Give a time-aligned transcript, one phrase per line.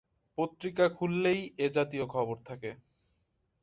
[0.37, 2.71] পত্রিকা খুললেই এ জাতীয় খবর থাকে।